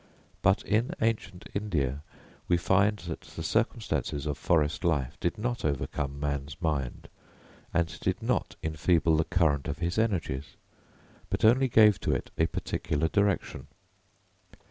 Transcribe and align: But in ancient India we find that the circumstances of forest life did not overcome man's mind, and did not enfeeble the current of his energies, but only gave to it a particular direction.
But 0.41 0.63
in 0.63 0.95
ancient 0.99 1.47
India 1.53 2.01
we 2.47 2.57
find 2.57 2.97
that 3.05 3.21
the 3.21 3.43
circumstances 3.43 4.25
of 4.25 4.35
forest 4.35 4.83
life 4.83 5.15
did 5.19 5.37
not 5.37 5.63
overcome 5.63 6.19
man's 6.19 6.59
mind, 6.59 7.07
and 7.71 7.99
did 7.99 8.19
not 8.19 8.55
enfeeble 8.63 9.15
the 9.15 9.23
current 9.25 9.67
of 9.67 9.77
his 9.77 9.99
energies, 9.99 10.55
but 11.29 11.45
only 11.45 11.67
gave 11.67 11.99
to 11.99 12.15
it 12.15 12.31
a 12.35 12.47
particular 12.47 13.09
direction. 13.09 13.67